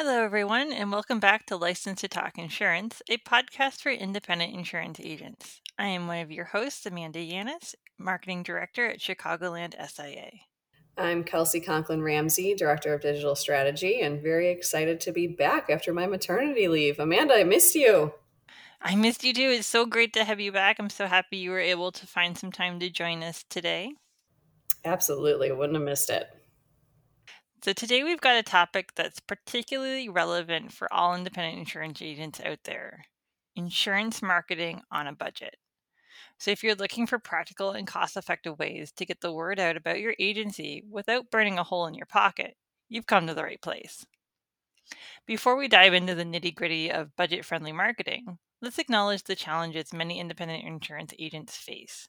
[0.00, 5.00] Hello, everyone, and welcome back to Licensed to Talk Insurance, a podcast for independent insurance
[5.02, 5.60] agents.
[5.76, 10.30] I am one of your hosts, Amanda Yaniz, Marketing Director at Chicagoland SIA.
[10.96, 15.92] I'm Kelsey Concklin Ramsey, Director of Digital Strategy, and very excited to be back after
[15.92, 17.00] my maternity leave.
[17.00, 18.14] Amanda, I missed you.
[18.80, 19.50] I missed you too.
[19.50, 20.78] It's so great to have you back.
[20.78, 23.94] I'm so happy you were able to find some time to join us today.
[24.84, 25.50] Absolutely.
[25.50, 26.28] Wouldn't have missed it.
[27.64, 32.60] So, today we've got a topic that's particularly relevant for all independent insurance agents out
[32.64, 33.06] there
[33.56, 35.56] insurance marketing on a budget.
[36.38, 39.76] So, if you're looking for practical and cost effective ways to get the word out
[39.76, 42.56] about your agency without burning a hole in your pocket,
[42.88, 44.06] you've come to the right place.
[45.26, 49.92] Before we dive into the nitty gritty of budget friendly marketing, let's acknowledge the challenges
[49.92, 52.08] many independent insurance agents face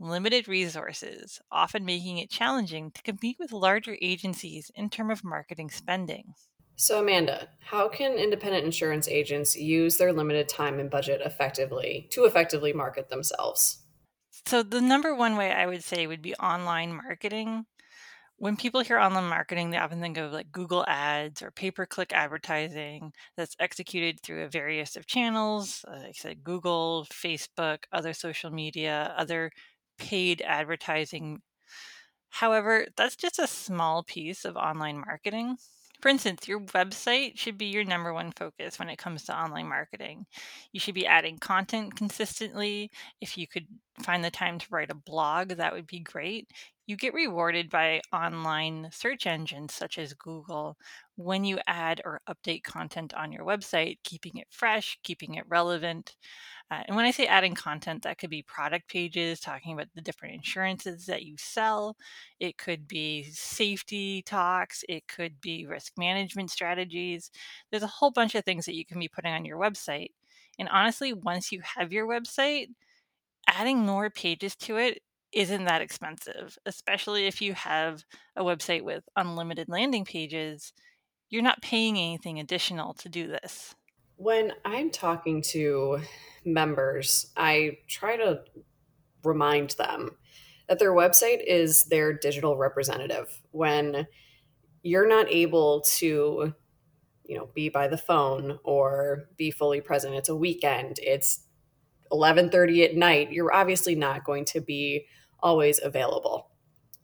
[0.00, 5.70] limited resources, often making it challenging to compete with larger agencies in terms of marketing
[5.70, 6.34] spending.
[6.76, 12.24] So, Amanda, how can independent insurance agents use their limited time and budget effectively to
[12.24, 13.82] effectively market themselves?
[14.46, 17.66] So, the number one way I would say would be online marketing.
[18.36, 21.84] When people hear online marketing, they often think of like Google Ads or pay per
[21.84, 27.80] click advertising that's executed through a various of channels, uh, like I said, Google, Facebook,
[27.92, 29.50] other social media, other
[30.00, 31.42] paid advertising.
[32.30, 35.58] However, that's just a small piece of online marketing.
[36.00, 39.68] For instance, your website should be your number one focus when it comes to online
[39.68, 40.26] marketing.
[40.72, 42.90] You should be adding content consistently.
[43.20, 43.66] If you could
[44.04, 46.48] find the time to write a blog, that would be great.
[46.86, 50.76] You get rewarded by online search engines such as Google
[51.16, 56.16] when you add or update content on your website, keeping it fresh, keeping it relevant.
[56.70, 60.00] Uh, and when I say adding content, that could be product pages talking about the
[60.00, 61.96] different insurances that you sell.
[62.40, 64.84] It could be safety talks.
[64.88, 67.30] It could be risk management strategies.
[67.70, 70.10] There's a whole bunch of things that you can be putting on your website.
[70.58, 72.68] And honestly, once you have your website,
[73.46, 78.04] adding more pages to it isn't that expensive, especially if you have
[78.36, 80.72] a website with unlimited landing pages.
[81.28, 83.74] You're not paying anything additional to do this.
[84.16, 86.00] When I'm talking to
[86.44, 88.42] members, I try to
[89.22, 90.16] remind them
[90.68, 93.40] that their website is their digital representative.
[93.50, 94.06] When
[94.82, 96.54] you're not able to,
[97.24, 101.46] you know, be by the phone or be fully present, it's a weekend, it's
[102.12, 105.06] 11:30 at night, you're obviously not going to be
[105.40, 106.50] always available.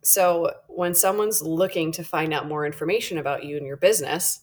[0.03, 4.41] So, when someone's looking to find out more information about you and your business,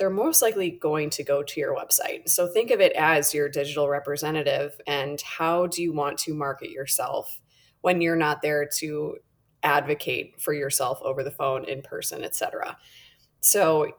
[0.00, 2.26] they're most likely going to go to your website.
[2.26, 6.70] So think of it as your digital representative and how do you want to market
[6.70, 7.38] yourself
[7.82, 9.18] when you're not there to
[9.62, 12.78] advocate for yourself over the phone, in person, etc.
[13.40, 13.92] So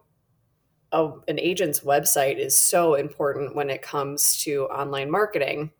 [0.91, 5.71] a, an agent's website is so important when it comes to online marketing.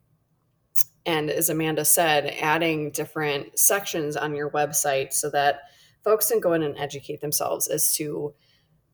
[1.04, 5.62] And as Amanda said, adding different sections on your website so that
[6.04, 8.34] folks can go in and educate themselves as to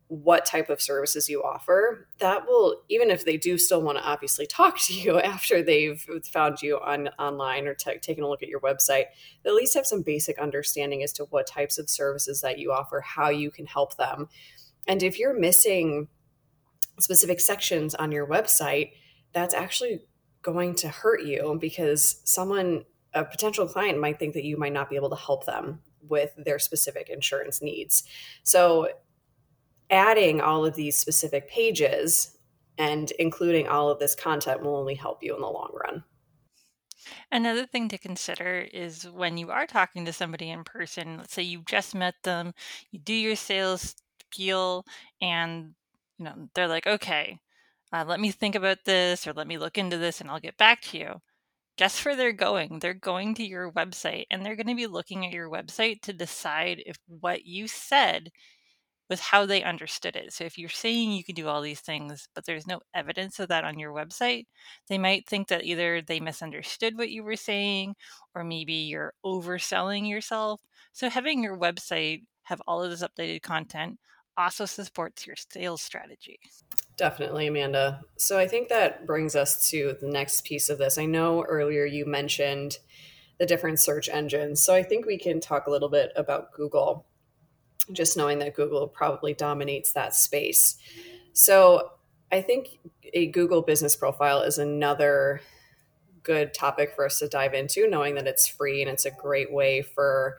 [0.09, 4.05] what type of services you offer that will even if they do still want to
[4.05, 6.03] obviously talk to you after they've
[6.33, 9.05] found you on online or t- taken a look at your website
[9.45, 13.03] at least have some basic understanding as to what types of services that you offer
[13.03, 14.29] how you can help them
[14.89, 16.09] and if you're missing
[16.99, 18.91] specific sections on your website
[19.33, 20.01] that's actually
[20.43, 22.85] going to hurt you because someone
[23.15, 26.33] a potential client might think that you might not be able to help them with
[26.37, 28.03] their specific insurance needs
[28.43, 28.89] so
[29.91, 32.39] adding all of these specific pages
[32.79, 36.05] and including all of this content will only help you in the long run.
[37.33, 41.43] Another thing to consider is when you are talking to somebody in person, let's say
[41.43, 42.55] you just met them,
[42.91, 43.95] you do your sales
[45.21, 45.75] and
[46.19, 47.39] you know they're like, "Okay,
[47.93, 50.57] uh, let me think about this, or let me look into this, and I'll get
[50.59, 51.23] back to you."
[51.79, 52.81] Guess where they're going?
[52.81, 56.13] They're going to your website, and they're going to be looking at your website to
[56.13, 58.31] decide if what you said
[59.09, 60.33] was how they understood it.
[60.33, 63.49] So if you're saying you can do all these things, but there's no evidence of
[63.49, 64.47] that on your website,
[64.89, 67.95] they might think that either they misunderstood what you were saying
[68.35, 70.61] or maybe you're overselling yourself.
[70.93, 73.99] So having your website have all of this updated content
[74.39, 76.39] also supports your sales strategy.
[76.97, 78.01] Definitely, Amanda.
[78.17, 80.97] So I think that brings us to the next piece of this.
[80.97, 82.79] I know earlier you mentioned
[83.39, 84.63] the different search engines.
[84.63, 87.07] So I think we can talk a little bit about Google
[87.93, 90.77] just knowing that Google probably dominates that space.
[91.33, 91.93] So
[92.31, 92.79] I think
[93.15, 95.41] a Google business profile is another
[96.23, 99.53] good topic for us to dive into, knowing that it's free and it's a great
[99.53, 100.39] way for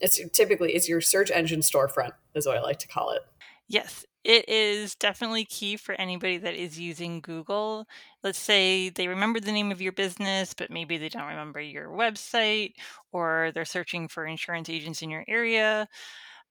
[0.00, 3.22] it's typically it's your search engine storefront is what I like to call it.
[3.68, 7.86] Yes, It is definitely key for anybody that is using Google.
[8.22, 11.88] Let's say they remember the name of your business, but maybe they don't remember your
[11.88, 12.72] website,
[13.12, 15.88] or they're searching for insurance agents in your area.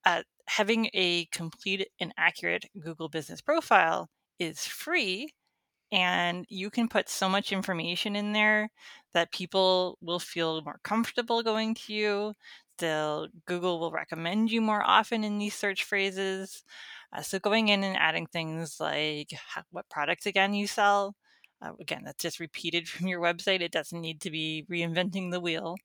[0.05, 4.09] Uh, having a complete and accurate Google business profile
[4.39, 5.29] is free
[5.91, 8.69] and you can put so much information in there
[9.13, 12.33] that people will feel more comfortable going to you.
[12.79, 16.63] They'll Google will recommend you more often in these search phrases.
[17.13, 19.29] Uh, so going in and adding things like
[19.71, 21.15] what products again you sell.
[21.61, 23.61] Uh, again, that's just repeated from your website.
[23.61, 25.77] It doesn't need to be reinventing the wheel.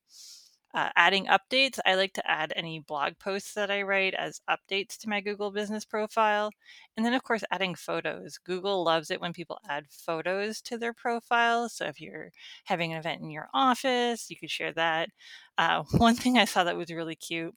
[0.75, 4.97] Uh, adding updates, I like to add any blog posts that I write as updates
[4.99, 6.49] to my Google business profile.
[6.97, 8.39] And then, of course, adding photos.
[8.43, 11.69] Google loves it when people add photos to their profile.
[11.69, 12.31] So if you're
[12.65, 15.09] having an event in your office, you could share that.
[15.59, 17.53] Uh, one thing I saw that was really cute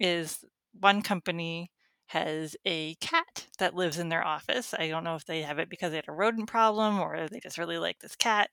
[0.00, 0.44] is
[0.80, 1.71] one company
[2.12, 4.74] has a cat that lives in their office.
[4.78, 7.40] I don't know if they have it because they had a rodent problem or they
[7.40, 8.50] just really like this cat.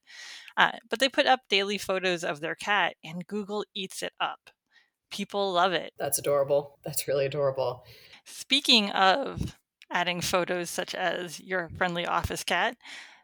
[0.55, 4.49] Uh, but they put up daily photos of their cat and Google eats it up.
[5.11, 5.91] People love it.
[5.99, 6.77] That's adorable.
[6.85, 7.83] That's really adorable.
[8.23, 9.57] Speaking of
[9.91, 12.77] adding photos such as your friendly office cat,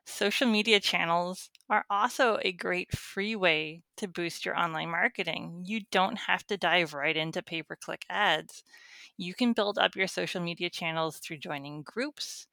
[0.05, 5.63] social media channels are also a great free way to boost your online marketing.
[5.65, 8.63] You don't have to dive right into pay per click ads.
[9.17, 12.47] You can build up your social media channels through joining groups,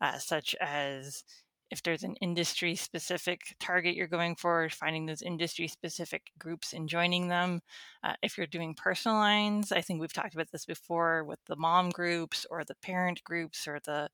[0.00, 1.24] uh, such as
[1.70, 6.88] if there's an industry specific target you're going for, finding those industry specific groups and
[6.88, 7.60] joining them.
[8.04, 11.56] Uh, if you're doing personal lines, I think we've talked about this before with the
[11.56, 14.08] mom groups or the parent groups or the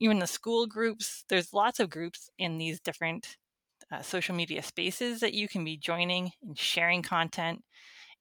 [0.00, 1.24] even the school groups.
[1.28, 3.36] There's lots of groups in these different
[3.92, 7.62] uh, social media spaces that you can be joining and sharing content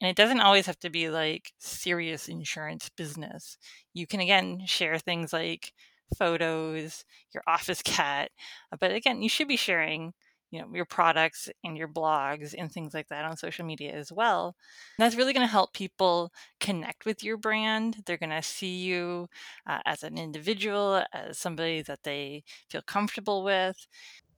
[0.02, 3.58] and it doesn't always have to be like serious insurance business.
[3.94, 5.74] You can, again, share things like
[6.18, 8.32] photos, your office cat.
[8.72, 10.14] Uh, but again, you should be sharing
[10.52, 14.12] you know your products and your blogs and things like that on social media as
[14.12, 14.56] well
[14.98, 18.78] and that's really going to help people connect with your brand they're going to see
[18.78, 19.28] you
[19.68, 23.88] uh, as an individual as somebody that they feel comfortable with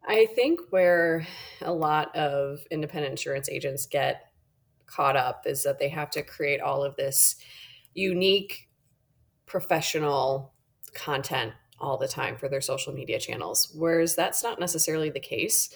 [0.07, 1.27] i think where
[1.61, 4.31] a lot of independent insurance agents get
[4.87, 7.35] caught up is that they have to create all of this
[7.93, 8.69] unique
[9.45, 10.53] professional
[10.97, 15.69] content all the time for their social media channels, whereas that's not necessarily the case.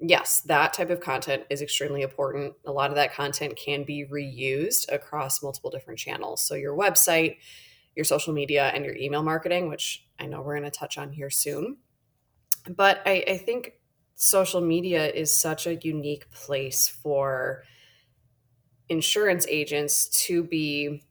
[0.00, 2.54] Yes, that type of content is extremely important.
[2.64, 6.42] A lot of that content can be reused across multiple different channels.
[6.42, 7.36] So, your website,
[7.94, 11.12] your social media, and your email marketing, which I know we're going to touch on
[11.12, 11.76] here soon.
[12.68, 13.74] But I, I think
[14.14, 17.62] social media is such a unique place for
[18.88, 21.02] insurance agents to be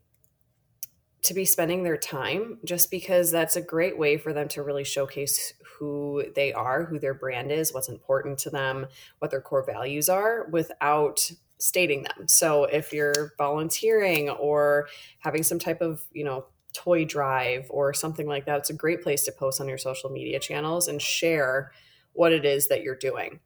[1.24, 4.84] to be spending their time just because that's a great way for them to really
[4.84, 8.88] showcase who they are, who their brand is, what's important to them,
[9.20, 12.28] what their core values are without stating them.
[12.28, 14.88] So if you're volunteering or
[15.20, 19.04] having some type of, you know, toy drive or something like that, it's a great
[19.04, 21.72] place to post on your social media channels and share
[22.14, 23.40] what it is that you're doing.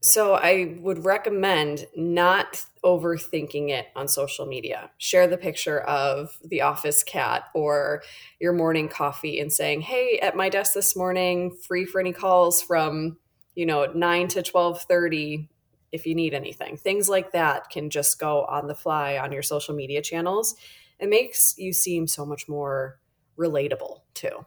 [0.00, 4.90] So I would recommend not overthinking it on social media.
[4.98, 8.02] Share the picture of the office cat or
[8.38, 12.62] your morning coffee and saying, "Hey, at my desk this morning, free for any calls
[12.62, 13.18] from,
[13.56, 15.48] you know, 9 to 12:30
[15.90, 19.42] if you need anything." Things like that can just go on the fly on your
[19.42, 20.54] social media channels.
[21.00, 23.00] It makes you seem so much more
[23.36, 24.46] relatable too.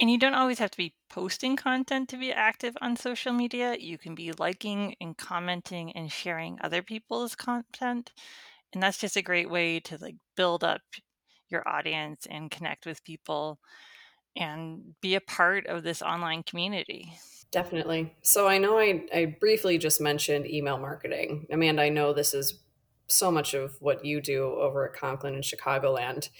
[0.00, 3.76] And you don't always have to be posting content to be active on social media.
[3.78, 8.12] You can be liking and commenting and sharing other people's content.
[8.72, 10.80] And that's just a great way to like build up
[11.48, 13.60] your audience and connect with people
[14.36, 17.12] and be a part of this online community.
[17.52, 18.12] Definitely.
[18.22, 21.46] So I know I, I briefly just mentioned email marketing.
[21.50, 22.58] Amanda, I know this is
[23.06, 26.30] so much of what you do over at Concklin and Chicagoland.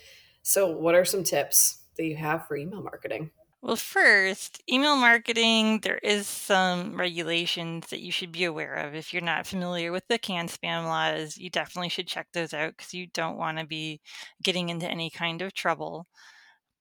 [0.42, 3.30] So, what are some tips that you have for email marketing?
[3.64, 8.94] Well, first, email marketing, there is some regulations that you should be aware of.
[8.94, 12.76] If you're not familiar with the CAN spam laws, you definitely should check those out
[12.76, 14.00] because you don't want to be
[14.42, 16.06] getting into any kind of trouble.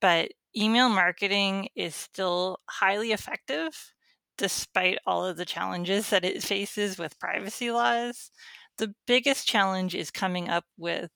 [0.01, 3.93] But email marketing is still highly effective
[4.37, 8.31] despite all of the challenges that it faces with privacy laws.
[8.79, 11.11] The biggest challenge is coming up with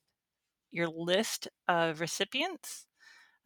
[0.71, 2.86] your list of recipients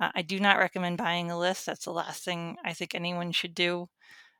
[0.01, 1.65] uh, I do not recommend buying a list.
[1.67, 3.87] That's the last thing I think anyone should do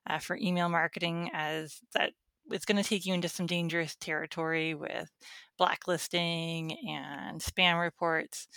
[0.10, 2.14] uh, for email marketing, as that
[2.52, 5.10] it's going to take you into some dangerous territory with
[5.58, 8.48] blacklisting and spam reports.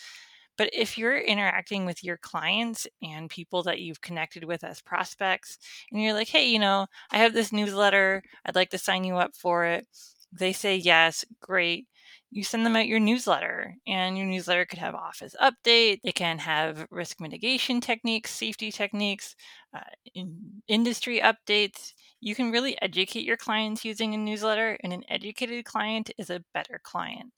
[0.56, 5.58] But if you're interacting with your clients and people that you've connected with as prospects,
[5.92, 9.16] and you're like, hey, you know, I have this newsletter, I'd like to sign you
[9.16, 9.86] up for it.
[10.32, 11.86] They say yes, great.
[12.34, 16.00] You send them out your newsletter, and your newsletter could have office update.
[16.02, 19.36] It can have risk mitigation techniques, safety techniques,
[19.72, 19.78] uh,
[20.16, 21.92] in industry updates.
[22.20, 26.42] You can really educate your clients using a newsletter, and an educated client is a
[26.52, 27.30] better client.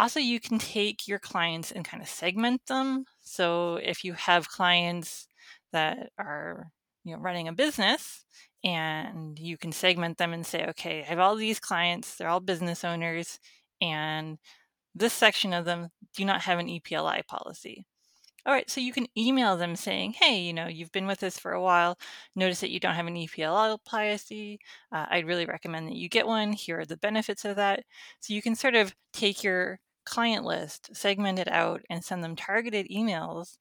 [0.00, 3.04] Also, you can take your clients and kind of segment them.
[3.20, 5.28] So if you have clients
[5.72, 6.72] that are,
[7.04, 8.24] you know, running a business
[8.64, 12.40] and you can segment them and say, okay, I have all these clients, they're all
[12.40, 13.38] business owners,
[13.82, 14.38] and
[14.94, 17.84] this section of them do not have an EPLI policy.
[18.44, 21.38] All right, so you can email them saying, hey, you know, you've been with us
[21.38, 21.96] for a while.
[22.34, 24.58] Notice that you don't have an EPLI policy.
[24.90, 26.52] Uh, I'd really recommend that you get one.
[26.52, 27.84] Here are the benefits of that.
[28.18, 32.34] So you can sort of take your client list, segment it out, and send them
[32.34, 33.56] targeted emails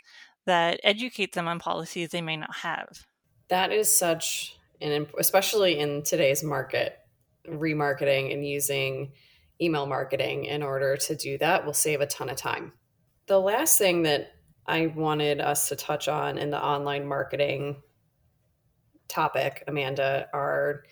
[0.47, 3.05] that educate them on policies they may not have.
[3.49, 6.97] That is such an, especially in today's market,
[7.47, 9.11] remarketing and using
[9.61, 12.73] email marketing in order to do that will save a ton of time.
[13.27, 14.31] The last thing that
[14.65, 17.77] I wanted us to touch on in the online marketing
[19.07, 20.83] topic, Amanda, are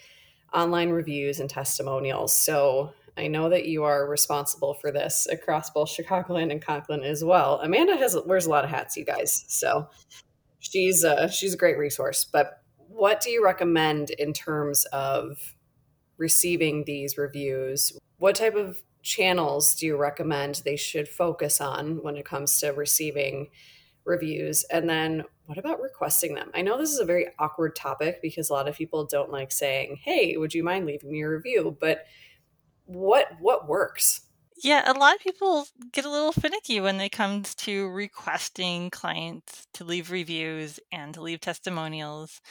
[0.54, 2.34] online reviews and testimonials.
[2.34, 7.24] So I know that you are responsible for this across both Chicagoland and Concklin as
[7.24, 7.60] well.
[7.62, 9.46] Amanda has wears a lot of hats, you guys.
[9.48, 9.90] So
[10.60, 12.24] she's a, she's a great resource.
[12.26, 15.56] But what do you recommend in terms of
[16.18, 17.98] receiving these reviews?
[18.20, 22.70] What type of channels do you recommend they should focus on when it comes to
[22.70, 23.50] receiving
[24.06, 24.64] reviews?
[24.66, 26.52] And then what about requesting them?
[26.54, 29.52] I know this is a very awkward topic because a lot of people don't like
[29.52, 32.06] saying, "Hey, would you mind leaving me a review?" But
[32.86, 34.28] what what works?
[34.62, 39.68] Yeah, a lot of people get a little finicky when it comes to requesting clients
[39.74, 42.42] to leave reviews and to leave testimonials.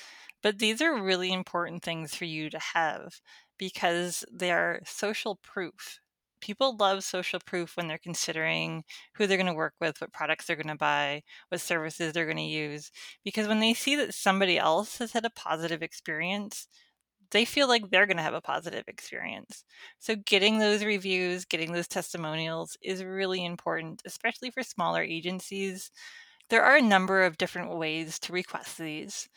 [0.43, 3.21] But these are really important things for you to have
[3.59, 6.01] because they're social proof.
[6.41, 8.85] People love social proof when they're considering
[9.15, 12.27] who they're going to work with, what products they're going to buy, what services they're
[12.27, 12.93] going to use.
[13.25, 16.69] Because when they see that somebody else has had a positive experience,
[17.31, 19.65] they feel like they're going to have a positive experience.
[19.99, 25.91] So, getting those reviews, getting those testimonials is really important, especially for smaller agencies.
[26.51, 29.29] There are a number of different ways to request these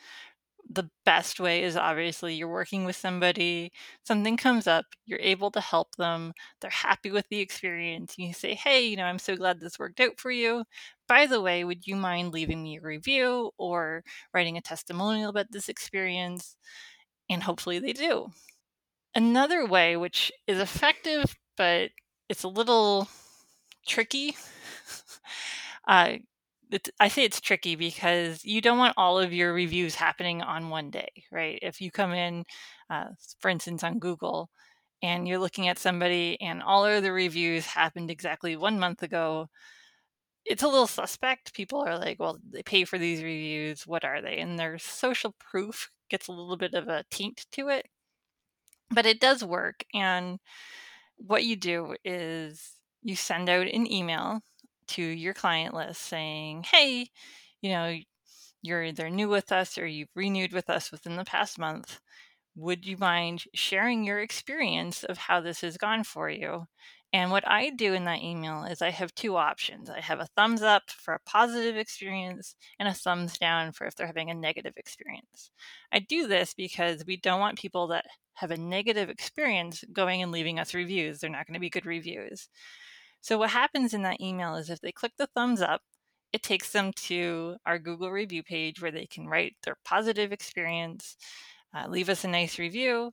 [0.70, 3.72] the best way is obviously you're working with somebody,
[4.04, 8.16] something comes up, you're able to help them, they're happy with the experience.
[8.18, 10.64] You say, Hey, you know, I'm so glad this worked out for you.
[11.08, 14.04] By the way, would you mind leaving me a review or
[14.34, 16.56] writing a testimonial about this experience?
[17.30, 18.30] And hopefully they do.
[19.16, 21.92] Another way, which is effective, but
[22.30, 23.10] it's a little
[23.88, 24.38] tricky.
[25.88, 26.14] uh,
[27.00, 30.90] I say it's tricky because you don't want all of your reviews happening on one
[30.90, 31.60] day, right?
[31.62, 32.46] If you come in,
[32.90, 33.08] uh,
[33.40, 34.50] for instance, on Google
[35.04, 39.50] and you're looking at somebody and all of the reviews happened exactly one month ago,
[40.46, 41.54] it's a little suspect.
[41.54, 43.88] People are like, well, they pay for these reviews.
[43.88, 44.38] What are they?
[44.38, 47.88] And their social proof gets a little bit of a taint to it,
[48.90, 49.84] but it does work.
[49.94, 50.40] And
[51.18, 52.72] what you do is
[53.04, 54.42] you send out an email
[54.92, 57.10] to your client list saying, hey,
[57.62, 57.98] you know,
[58.62, 62.00] you're either new with us or you've renewed with us within the past month.
[62.56, 66.68] Would you mind sharing your experience of how this has gone for you?
[67.14, 69.90] And what I do in that email is I have two options.
[69.90, 73.96] I have a thumbs up for a positive experience and a thumbs down for if
[73.96, 75.52] they're having a negative experience.
[75.92, 78.06] I do this because we don't want people that
[78.36, 81.20] have a negative experience going and leaving us reviews.
[81.20, 82.48] They're not going to be good reviews.
[83.22, 85.82] So what happens in that email is if they click the thumbs up,
[86.34, 91.18] it takes them to our Google review page where they can write their positive experience,
[91.74, 93.12] uh, leave us a nice review.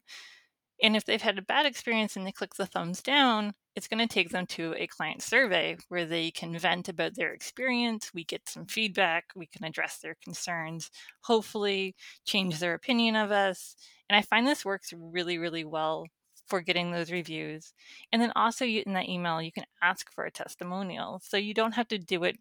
[0.83, 4.07] And if they've had a bad experience and they click the thumbs down, it's going
[4.07, 8.13] to take them to a client survey where they can vent about their experience.
[8.15, 10.91] We get some feedback, we can address their concerns,
[11.23, 13.77] hopefully change their opinion of us.
[14.09, 16.07] And I find this works really, really well
[16.49, 17.73] for getting those reviews.
[18.13, 21.21] And then also in that email, you can ask for a testimonial.
[21.23, 22.39] So you don't have to do it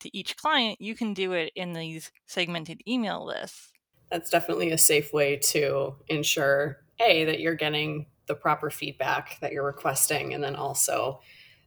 [0.00, 3.72] to each client, you can do it in these segmented email lists.
[4.12, 9.52] That's definitely a safe way to ensure A, that you're getting the proper feedback that
[9.52, 11.20] you're requesting, and then also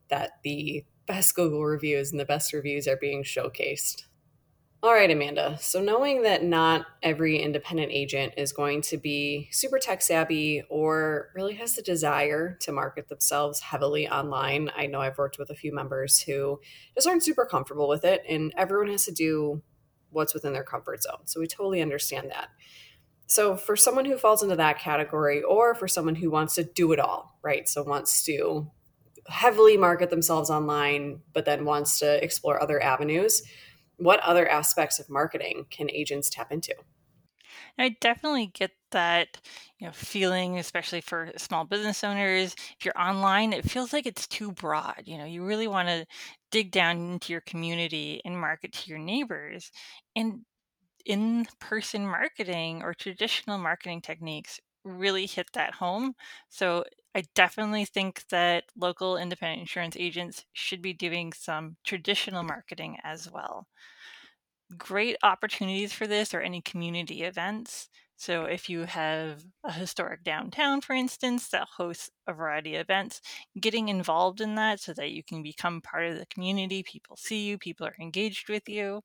[0.08, 4.04] that the best Google reviews and the best reviews are being showcased.
[4.84, 5.60] All right, Amanda.
[5.62, 11.30] So, knowing that not every independent agent is going to be super tech savvy or
[11.36, 15.56] really has the desire to market themselves heavily online, I know I've worked with a
[15.56, 16.60] few members who
[16.96, 19.62] just aren't super comfortable with it, and everyone has to do
[20.10, 21.26] what's within their comfort zone.
[21.26, 22.50] So, we totally understand that.
[23.28, 26.92] So, for someone who falls into that category, or for someone who wants to do
[26.92, 27.70] it all, right?
[27.70, 28.72] So, wants to
[29.28, 33.44] heavily market themselves online, but then wants to explore other avenues
[34.02, 36.76] what other aspects of marketing can agents tap into?
[37.78, 39.40] I definitely get that,
[39.80, 42.56] you know, feeling, especially for small business owners.
[42.78, 45.04] If you're online, it feels like it's too broad.
[45.06, 46.06] You know, you really want to
[46.52, 49.72] dig down into your community and market to your neighbors.
[50.16, 50.42] And
[51.06, 56.14] in person marketing or traditional marketing techniques really hit that home.
[56.50, 56.84] So
[57.16, 63.30] I definitely think that local independent insurance agents should be doing some traditional marketing as
[63.32, 63.68] well
[64.78, 67.90] great opportunities for this are any community events.
[68.16, 73.20] So, if you have a historic downtown, for instance, that hosts a variety of events,
[73.60, 77.48] getting involved in that so that you can become part of the community, people see
[77.48, 79.02] you, people are engaged with you.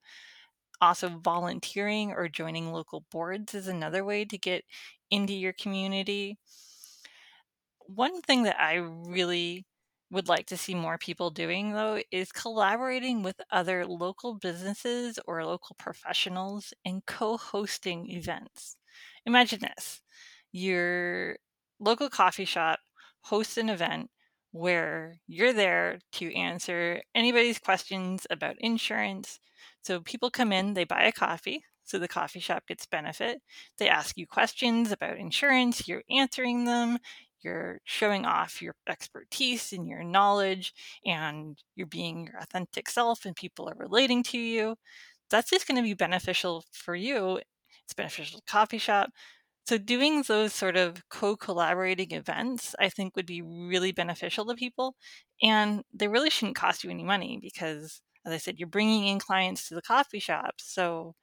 [0.81, 4.65] Also, volunteering or joining local boards is another way to get
[5.11, 6.39] into your community.
[7.87, 9.65] One thing that I really
[10.11, 15.45] would like to see more people doing though is collaborating with other local businesses or
[15.45, 18.77] local professionals and co-hosting events.
[19.27, 20.01] Imagine this.
[20.53, 21.37] Your
[21.81, 22.81] local coffee shop
[23.23, 24.11] hosts an event
[24.53, 29.39] where you're there to answer anybody's questions about insurance.
[29.83, 33.43] So people come in, they buy a coffee, so the coffee shop gets benefit.
[33.79, 36.99] They ask you questions about insurance, you're answering them,
[37.47, 40.75] you're showing off your expertise and your knowledge
[41.07, 44.77] and you're being your authentic self and people are relating to you
[45.31, 47.41] that's just going to be beneficial for you
[47.85, 49.11] it's beneficial to coffee shop.
[49.69, 54.97] So doing those sort of co-collaborating events i think would be really beneficial to people
[55.43, 59.19] and they really shouldn't cost you any money because as i said you're bringing in
[59.21, 61.15] clients to the coffee shop so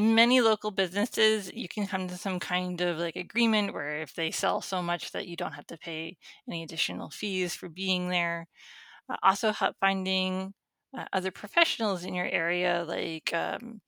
[0.00, 4.30] many local businesses you can come to some kind of like agreement where if they
[4.30, 6.16] sell so much that you don't have to pay
[6.48, 8.48] any additional fees for being there.
[9.08, 10.54] Uh, also help finding
[10.96, 13.80] uh, other professionals in your area like um,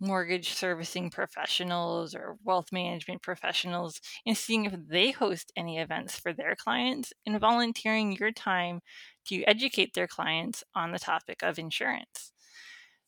[0.00, 6.32] mortgage servicing professionals or wealth management professionals and seeing if they host any events for
[6.32, 8.80] their clients and volunteering your time
[9.26, 12.32] to educate their clients on the topic of insurance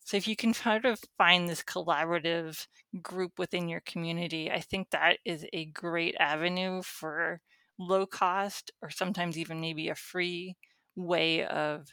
[0.03, 2.67] so if you can kind of find this collaborative
[3.01, 7.41] group within your community, I think that is a great avenue for
[7.79, 10.55] low cost or sometimes even maybe a free
[10.95, 11.87] way of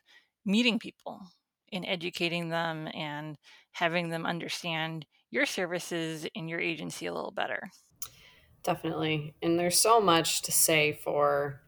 [0.44, 1.22] meeting people
[1.72, 3.38] and educating them and
[3.72, 7.70] having them understand your services and your agency a little better.
[8.62, 9.34] Definitely.
[9.42, 11.62] And there's so much to say for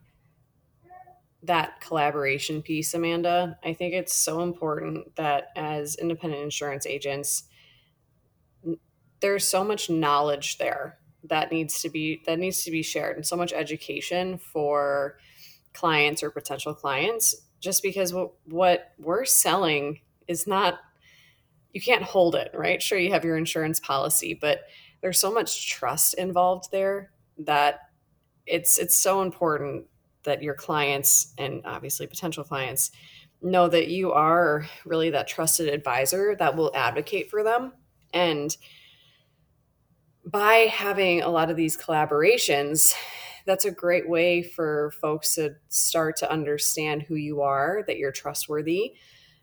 [1.43, 3.59] that collaboration piece, Amanda.
[3.65, 7.45] I think it's so important that as independent insurance agents,
[9.21, 13.27] there's so much knowledge there that needs to be that needs to be shared and
[13.27, 15.17] so much education for
[15.73, 20.81] clients or potential clients just because what, what we're selling is not
[21.73, 24.63] you can't hold it right sure you have your insurance policy but
[25.01, 27.81] there's so much trust involved there that
[28.47, 29.87] it's it's so important
[30.25, 32.91] that your clients and obviously potential clients
[33.41, 37.73] know that you are really that trusted advisor that will advocate for them.
[38.15, 38.57] And
[40.25, 42.95] by having a lot of these collaborations
[43.47, 48.13] that's a great way for folks to start to understand who you are that you're
[48.13, 48.95] trustworthy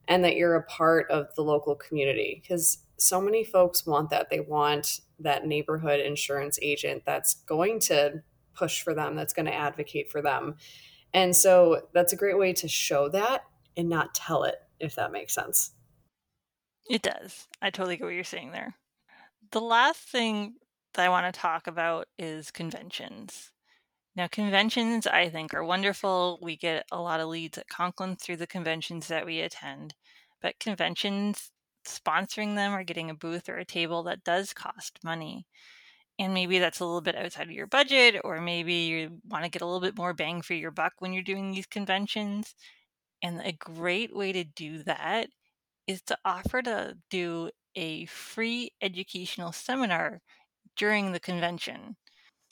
[0.08, 2.42] and that you're a part of the local community.
[2.42, 4.30] Because so many folks want that.
[4.30, 8.24] They want that neighborhood insurance agent that's going to
[8.60, 10.56] push for them, that's going to advocate for them.
[11.14, 13.44] And so that's a great way to show that
[13.76, 15.72] and not tell it, if that makes sense.
[16.90, 17.48] It does.
[17.62, 18.76] I totally get what you're saying there.
[19.52, 20.56] The last thing
[20.94, 23.52] that I want to talk about is conventions.
[24.16, 26.40] Now, conventions I think are wonderful.
[26.42, 29.94] We get a lot of leads at Concklin through the conventions that we attend,
[30.42, 31.52] but conventions,
[31.88, 35.46] sponsoring them or getting a booth or a table, that does cost money
[36.20, 39.52] and maybe that's a little bit outside of your budget or maybe you want to
[39.52, 42.56] get a little bit more bang for your buck when you're doing these conventions
[43.24, 45.30] and a great way to do that
[45.88, 50.22] is to offer to do a free educational seminar
[50.78, 51.98] during the convention.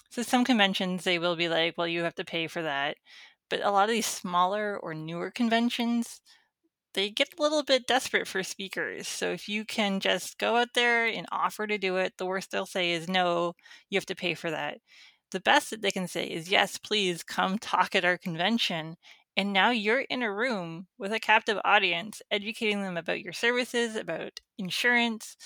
[0.09, 2.97] So some conventions they will be like well you have to pay for that
[3.49, 6.21] but a lot of these smaller or newer conventions
[6.97, 9.07] they get a little bit desperate for speakers.
[9.07, 12.49] So if you can just go out there and offer to do it, the worst
[12.51, 13.53] they'll say is no,
[13.91, 14.79] you have to pay for that.
[15.31, 18.95] The best that they can say is yes, please come talk at our convention.
[19.37, 23.95] And now you're in a room with a captive audience, educating them about your services,
[23.95, 25.37] about insurance,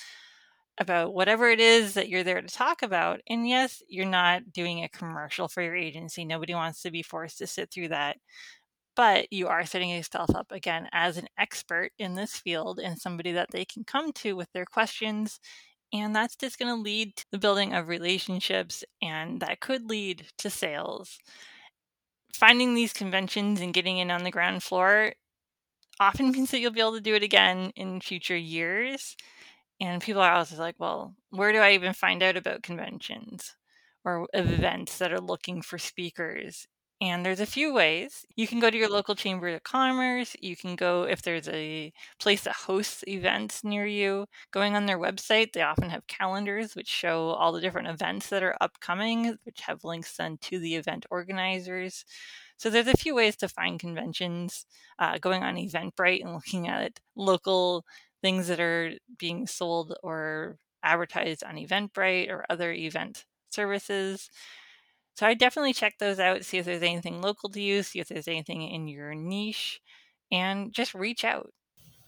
[0.78, 3.20] about whatever it is that you're there to talk about.
[3.28, 6.24] And yes, you're not doing a commercial for your agency.
[6.24, 8.18] Nobody wants to be forced to sit through that
[8.96, 13.32] but you are setting yourself up again as an expert in this field and somebody
[13.32, 15.40] that they can come to with their questions.
[15.94, 20.28] And that's just going to lead to the building of relationships, and that could lead
[20.38, 21.20] to sales.
[22.34, 25.14] Finding these conventions and getting in on the ground floor
[26.00, 29.16] often means that you'll be able to do it again in future years.
[29.80, 33.56] And people are always like, well, where do I even find out about conventions
[34.06, 36.68] or events that are looking for speakers?
[37.02, 38.28] And there's a few ways.
[38.36, 40.36] You can go to your local chamber of commerce.
[40.40, 44.28] You can go if there's a place that hosts events near you.
[44.52, 48.44] Going on their website, they often have calendars which show all the different events that
[48.44, 52.06] are upcoming, which have links then to the event organizers.
[52.58, 54.68] So there's a few ways to find conventions.
[55.00, 57.84] Uh, going on Eventbrite and looking at local
[58.22, 64.30] things that are being sold or advertised on Eventbrite or other event services.
[65.16, 68.08] So I definitely check those out, see if there's anything local to you, see if
[68.08, 69.82] there's anything in your niche,
[70.32, 71.52] and just reach out.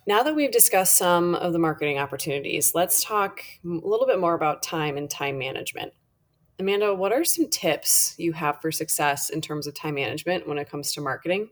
[0.05, 4.33] Now that we've discussed some of the marketing opportunities, let's talk a little bit more
[4.33, 5.93] about time and time management.
[6.59, 10.57] Amanda, what are some tips you have for success in terms of time management when
[10.57, 11.49] it comes to marketing?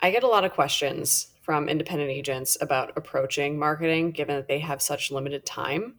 [0.00, 4.58] I get a lot of questions from independent agents about approaching marketing given that they
[4.58, 5.96] have such limited time.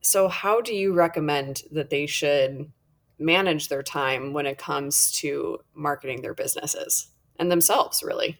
[0.00, 2.70] So, how do you recommend that they should
[3.18, 8.38] manage their time when it comes to marketing their businesses and themselves, really.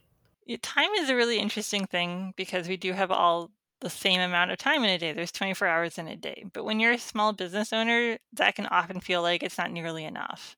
[0.63, 4.59] Time is a really interesting thing because we do have all the same amount of
[4.59, 5.13] time in a day.
[5.13, 6.45] There's 24 hours in a day.
[6.53, 10.05] But when you're a small business owner, that can often feel like it's not nearly
[10.05, 10.57] enough.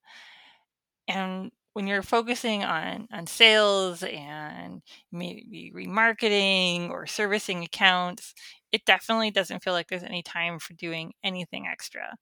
[1.09, 8.35] And when you're focusing on on sales and maybe remarketing or servicing accounts,
[8.73, 12.17] it definitely doesn't feel like there's any time for doing anything extra.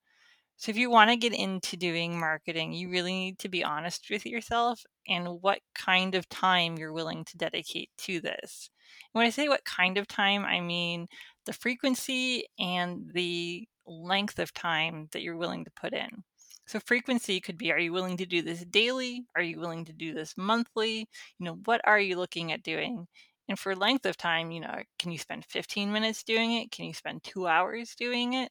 [0.56, 4.08] So if you want to get into doing marketing, you really need to be honest
[4.10, 8.70] with yourself and what kind of time you're willing to dedicate to this.
[9.12, 11.08] And when I say what kind of time, I mean
[11.44, 16.24] the frequency and the length of time that you're willing to put in.
[16.66, 19.26] So frequency could be are you willing to do this daily?
[19.36, 21.00] Are you willing to do this monthly?
[21.38, 23.06] You know, what are you looking at doing?
[23.48, 26.70] And for length of time, you know, can you spend 15 minutes doing it?
[26.70, 28.50] Can you spend 2 hours doing it?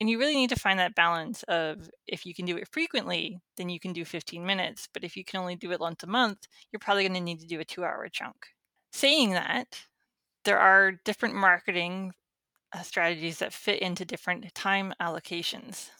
[0.00, 3.40] And you really need to find that balance of if you can do it frequently
[3.56, 6.06] then you can do 15 minutes but if you can only do it once a
[6.06, 8.48] month you're probably going to need to do a two hour chunk.
[8.92, 9.80] Saying that
[10.44, 12.12] there are different marketing
[12.72, 15.90] uh, strategies that fit into different time allocations.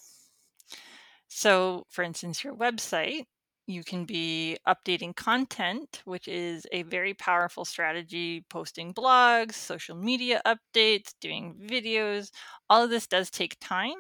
[1.29, 3.27] So for instance your website
[3.67, 10.43] you can be updating content, which is a very powerful strategy, posting blogs, social media
[10.47, 12.31] updates, doing videos.
[12.69, 13.95] All of this does take time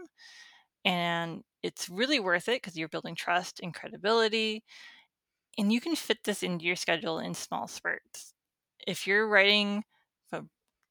[0.84, 4.64] and it's really worth it because you're building trust and credibility.
[5.58, 8.34] And you can fit this into your schedule in small spurts.
[8.86, 9.84] If you're writing,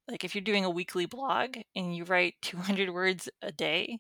[0.08, 4.00] like if you're doing a weekly blog and you write 200 words a day,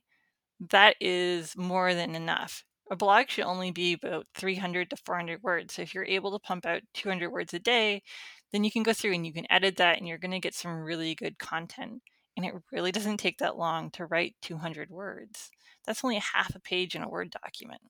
[0.72, 5.74] that is more than enough a blog should only be about 300 to 400 words.
[5.74, 8.04] So if you're able to pump out 200 words a day,
[8.52, 10.54] then you can go through and you can edit that and you're going to get
[10.54, 12.04] some really good content.
[12.38, 15.50] And it really doesn't take that long to write 200 words.
[15.86, 17.82] That's only half a page in a Word document.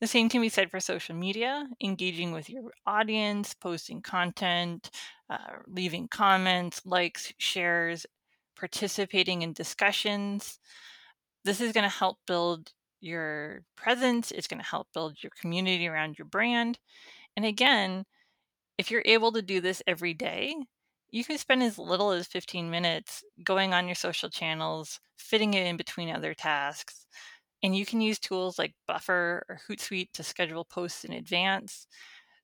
[0.00, 4.90] The same can be said for social media, engaging with your audience, posting content,
[5.28, 8.06] uh, leaving comments, likes, shares,
[8.56, 10.60] participating in discussions.
[11.44, 15.86] This is going to help build your presence, it's going to help build your community
[15.88, 16.78] around your brand.
[17.36, 18.04] And again,
[18.78, 20.54] if you're able to do this every day,
[21.10, 25.66] you can spend as little as 15 minutes going on your social channels, fitting it
[25.66, 27.06] in between other tasks.
[27.62, 31.86] And you can use tools like Buffer or Hootsuite to schedule posts in advance.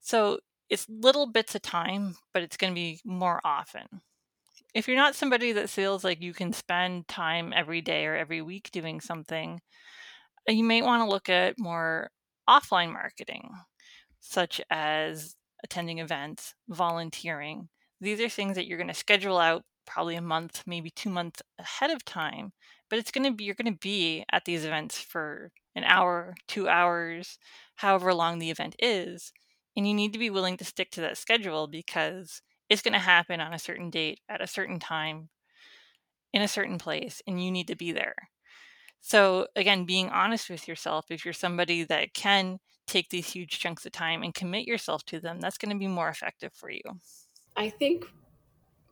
[0.01, 0.39] So
[0.71, 3.87] it's little bits of time, but it's going to be more often.
[4.75, 8.43] If you're not somebody that feels like you can spend time every day or every
[8.43, 9.61] week doing something,
[10.49, 12.11] Uh, you may want to look at more
[12.49, 13.51] offline marketing,
[14.21, 17.69] such as attending events, volunteering.
[18.01, 21.43] These are things that you're going to schedule out probably a month, maybe two months
[21.59, 22.53] ahead of time.
[22.89, 26.35] But it's going to be, you're going to be at these events for an hour,
[26.47, 27.39] two hours,
[27.77, 29.33] however long the event is.
[29.77, 32.99] And you need to be willing to stick to that schedule because it's going to
[32.99, 35.29] happen on a certain date at a certain time
[36.33, 38.15] in a certain place and you need to be there.
[39.01, 43.87] So, again, being honest with yourself, if you're somebody that can take these huge chunks
[43.87, 46.83] of time and commit yourself to them, that's going to be more effective for you.
[47.57, 48.07] I think,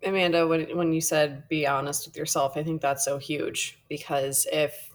[0.02, 4.46] Amanda, when, when you said be honest with yourself, I think that's so huge because
[4.52, 4.90] if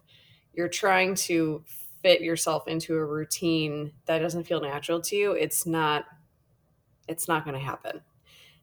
[0.54, 1.63] you're trying to
[2.02, 6.06] fit yourself into a routine that doesn't feel natural to you, it's not
[7.08, 8.02] it's not going to happen.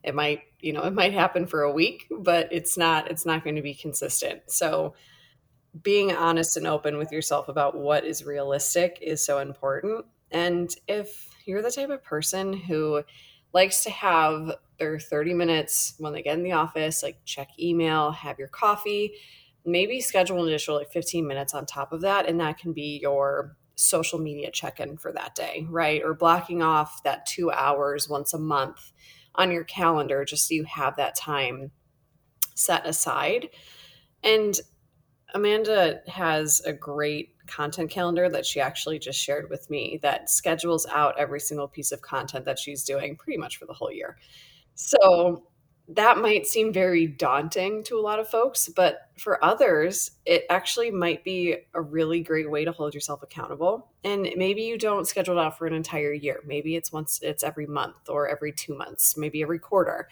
[0.03, 3.45] It might, you know, it might happen for a week, but it's not it's not
[3.45, 4.43] going to be consistent.
[4.47, 4.95] So
[5.83, 10.05] being honest and open with yourself about what is realistic is so important.
[10.31, 13.03] And if you're the type of person who
[13.53, 18.13] likes to have their 30 minutes when they get in the office, like check email,
[18.13, 19.13] have your coffee,
[19.65, 22.29] maybe schedule an additional like 15 minutes on top of that.
[22.29, 26.03] And that can be your social media check in for that day, right?
[26.05, 28.93] Or blocking off that two hours once a month
[29.35, 31.71] on your calendar just so you have that time
[32.55, 33.49] set aside.
[34.23, 34.59] And
[35.35, 40.87] Amanda has a great content calendar that she actually just shared with me that schedules
[40.87, 44.17] out every single piece of content that she's doing pretty much for the whole year.
[44.75, 45.45] So
[45.91, 50.91] that might seem very daunting to a lot of folks, but for others, it actually
[50.91, 53.91] might be a really great way to hold yourself accountable.
[54.05, 56.41] And maybe you don't schedule it out for an entire year.
[56.47, 60.09] Maybe it's once it's every month or every 2 months, maybe every quarter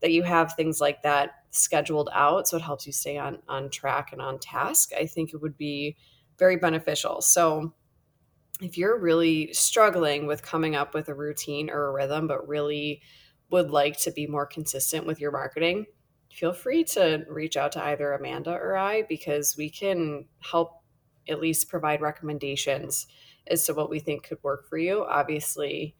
[0.00, 3.70] that you have things like that scheduled out so it helps you stay on on
[3.70, 4.92] track and on task.
[4.98, 5.96] I think it would be
[6.38, 7.20] very beneficial.
[7.20, 7.72] So
[8.60, 13.02] if you're really struggling with coming up with a routine or a rhythm but really
[13.50, 15.86] would like to be more consistent with your marketing,
[16.32, 20.82] feel free to reach out to either Amanda or I because we can help
[21.28, 23.06] at least provide recommendations
[23.46, 25.04] as to what we think could work for you.
[25.04, 25.96] Obviously,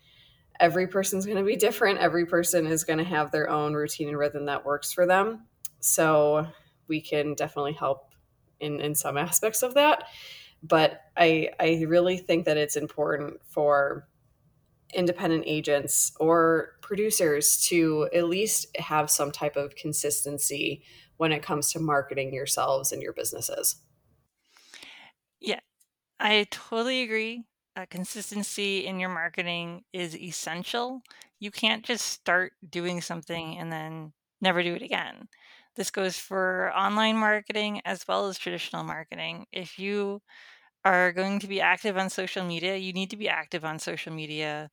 [0.60, 1.98] every person's going to be different.
[1.98, 5.46] Every person is going to have their own routine and rhythm that works for them.
[5.80, 6.46] So
[6.88, 8.12] we can definitely help
[8.60, 10.04] in, in some aspects of that.
[10.62, 14.08] But I, I really think that it's important for
[14.94, 20.82] independent agents or producers to at least have some type of consistency
[21.16, 23.76] when it comes to marketing yourselves and your businesses.
[25.40, 25.60] Yeah,
[26.20, 27.44] I totally agree.
[27.76, 31.02] Uh, consistency in your marketing is essential.
[31.38, 35.28] You can't just start doing something and then never do it again.
[35.76, 39.46] This goes for online marketing as well as traditional marketing.
[39.52, 40.22] If you
[40.84, 44.12] are going to be active on social media, you need to be active on social
[44.12, 44.70] media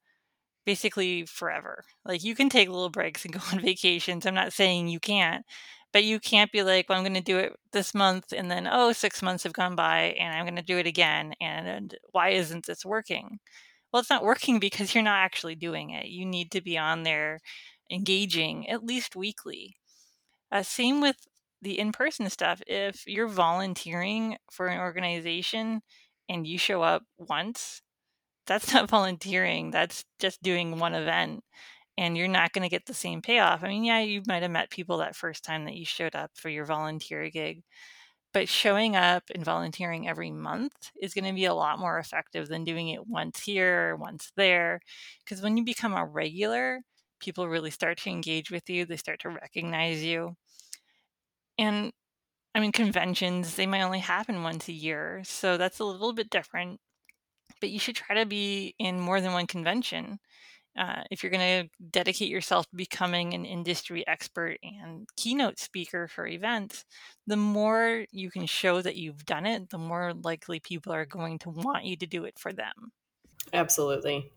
[0.66, 1.84] basically forever.
[2.06, 4.26] Like you can take little breaks and go on vacations.
[4.26, 5.46] I'm not saying you can't,
[5.94, 8.68] but you can't be like, well, I'm going to do it this month and then,
[8.70, 11.36] oh, six months have gone by and I'm going to do it again.
[11.40, 13.40] And, why isn't this working?
[13.92, 16.08] Well, it's not working because you're not actually doing it.
[16.08, 17.40] You need to be on there
[17.92, 19.78] engaging at least weekly.
[20.52, 21.28] Uh, same with
[21.62, 22.62] the in person stuff.
[22.66, 25.82] If you're volunteering for an organization
[26.28, 27.84] and you show up once,
[28.48, 29.70] that's not volunteering.
[29.70, 31.44] That's just doing one event
[31.98, 33.64] and you're not going to get the same payoff.
[33.64, 36.32] I mean, yeah, you might have met people that first time that you showed up
[36.36, 37.64] for your volunteer gig,
[38.34, 42.48] but showing up and volunteering every month is going to be a lot more effective
[42.48, 44.80] than doing it once here, once there.
[45.24, 46.82] Because when you become a regular,
[47.20, 50.36] people really start to engage with you, they start to recognize you.
[51.58, 51.92] And
[52.56, 55.22] I mean, conventions, they might only happen once a year.
[55.26, 56.80] So that's a little bit different.
[57.62, 60.20] But you should try to be in more than one convention.
[60.78, 66.08] Uh, if you're going to dedicate yourself to becoming an industry expert and keynote speaker
[66.08, 66.84] for events,
[67.28, 71.38] the more you can show that you've done it, the more likely people are going
[71.40, 72.92] to want you to do it for them.
[73.54, 74.32] Absolutely.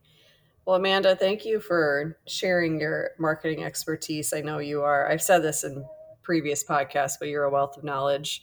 [0.66, 4.33] Well, Amanda, thank you for sharing your marketing expertise.
[4.33, 5.87] I know you are, I've said this in
[6.22, 8.42] previous podcasts, but you're a wealth of knowledge.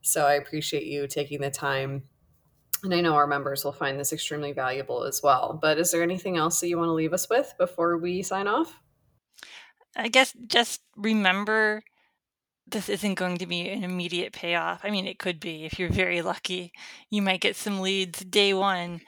[0.00, 2.04] So I appreciate you taking the time
[2.82, 5.58] and I know our members will find this extremely valuable as well.
[5.60, 8.46] But is there anything else that you want to leave us with before we sign
[8.46, 8.80] off?
[9.96, 11.82] I guess just remember
[12.66, 14.80] this isn't going to be an immediate payoff.
[14.84, 16.72] I mean, it could be if you're very lucky.
[17.10, 19.00] You might get some leads day one,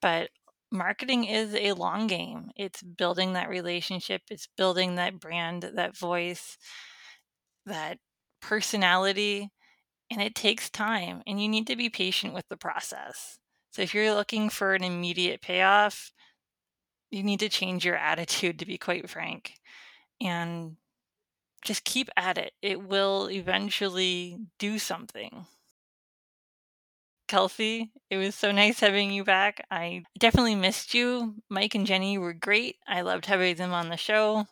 [0.00, 0.30] but
[0.72, 2.50] marketing is a long game.
[2.56, 6.56] It's building that relationship, it's building that brand, that voice,
[7.66, 7.98] that
[8.40, 9.50] personality
[10.10, 13.38] and it takes time and you need to be patient with the process.
[13.72, 16.12] So if you're looking for an immediate payoff,
[17.10, 19.54] you need to change your attitude to be quite frank
[20.20, 20.76] and
[21.64, 22.52] just keep at it.
[22.62, 25.46] It will eventually do something.
[27.26, 29.64] Kelsey, it was so nice having you back.
[29.70, 31.36] I definitely missed you.
[31.48, 32.76] Mike and Jenny were great.
[32.86, 34.46] I loved having them on the show.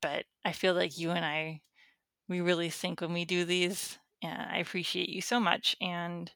[0.00, 1.62] but I feel like you and I,
[2.28, 3.98] we really think when we do these.
[4.24, 5.76] And I appreciate you so much.
[5.80, 6.30] And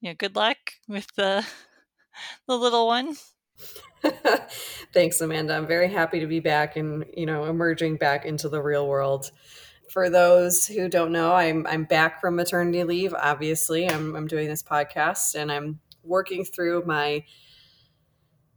[0.00, 1.46] you know, good luck with the
[2.48, 3.16] the little one.
[4.92, 5.56] Thanks, Amanda.
[5.56, 9.30] I'm very happy to be back and, you know, emerging back into the real world.
[9.90, 13.14] For those who don't know, I'm I'm back from maternity leave.
[13.14, 17.24] Obviously, I'm I'm doing this podcast and I'm working through my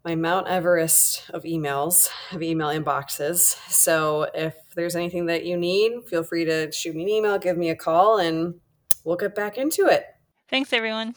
[0.04, 3.58] my Mount Everest of emails, of email inboxes.
[3.70, 7.58] So if there's anything that you need, feel free to shoot me an email, give
[7.58, 8.56] me a call, and
[9.04, 10.06] we'll get back into it.
[10.50, 11.16] Thanks, everyone.